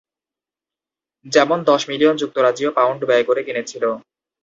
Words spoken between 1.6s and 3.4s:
দশ মিলিয়ন যুক্তরাজ্যীয় পাউন্ড ব্যায়